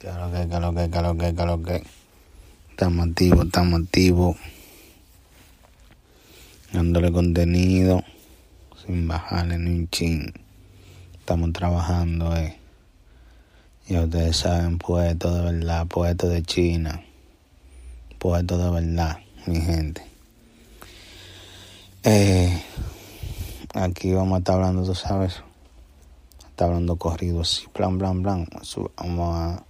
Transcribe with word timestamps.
Claro 0.00 0.32
que, 0.32 0.48
claro 0.48 0.74
que, 0.74 0.88
claro 0.88 1.18
que, 1.18 1.34
claro 1.34 1.62
que. 1.62 1.82
Estamos 2.70 3.08
activos, 3.08 3.44
estamos 3.44 3.82
activos. 3.82 4.36
Dándole 6.72 7.12
contenido. 7.12 8.02
Sin 8.82 9.06
bajarle 9.06 9.58
ni 9.58 9.70
un 9.70 9.90
chin. 9.90 10.32
Estamos 11.18 11.52
trabajando, 11.52 12.34
eh. 12.34 12.56
Ya 13.88 14.04
ustedes 14.04 14.38
saben, 14.38 14.78
puesto 14.78 15.34
de 15.34 15.52
verdad, 15.52 15.86
puesto 15.86 16.30
de 16.30 16.44
China. 16.44 17.04
Puesto 18.18 18.56
de 18.56 18.70
verdad, 18.70 19.18
mi 19.44 19.60
gente. 19.60 20.02
Eh, 22.04 22.62
aquí 23.74 24.14
vamos 24.14 24.36
a 24.36 24.38
estar 24.38 24.54
hablando, 24.54 24.82
tú 24.82 24.94
sabes. 24.94 25.42
Está 26.48 26.64
hablando 26.64 26.96
corrido 26.96 27.42
así, 27.42 27.66
plan, 27.74 27.98
plan, 27.98 28.22
plan. 28.22 28.46
Vamos 28.96 29.36
a 29.36 29.69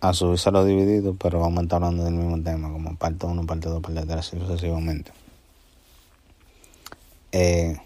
a 0.00 0.14
subirse 0.14 0.50
lo 0.50 0.64
dividido, 0.64 1.14
pero 1.14 1.40
vamos 1.40 1.60
a 1.60 1.62
estar 1.62 1.76
hablando 1.76 2.04
del 2.04 2.14
mismo 2.14 2.42
tema, 2.42 2.72
como 2.72 2.96
parte 2.96 3.26
1, 3.26 3.46
parte 3.46 3.68
2, 3.68 3.82
parte 3.82 4.00
3, 4.02 4.10
así 4.16 4.38
sucesivamente. 4.38 5.12
Eh, 7.32 7.76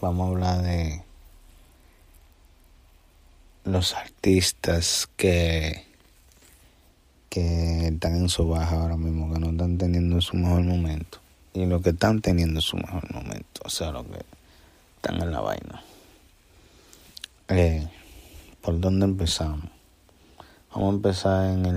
vamos 0.00 0.26
a 0.26 0.30
hablar 0.30 0.62
de 0.62 1.02
los 3.64 3.94
artistas 3.94 5.08
que, 5.16 5.84
que 7.28 7.86
están 7.86 8.16
en 8.16 8.28
su 8.28 8.48
baja 8.48 8.82
ahora 8.82 8.96
mismo, 8.96 9.32
que 9.32 9.38
no 9.38 9.50
están 9.50 9.78
teniendo 9.78 10.20
su 10.20 10.36
mejor 10.36 10.62
momento. 10.62 11.18
Y 11.54 11.66
los 11.66 11.82
que 11.82 11.90
están 11.90 12.20
teniendo 12.20 12.60
su 12.60 12.76
mejor 12.76 13.10
momento, 13.12 13.60
o 13.64 13.70
sea, 13.70 13.92
los 13.92 14.04
que 14.06 14.24
están 14.96 15.22
en 15.22 15.30
la 15.30 15.40
vaina. 15.40 15.82
Eh, 17.48 17.86
¿Por 18.60 18.80
dónde 18.80 19.04
empezamos? 19.04 19.73
Vamos 20.74 20.90
a 20.90 20.96
empezar 20.96 21.50
en 21.50 21.66
el 21.66 21.76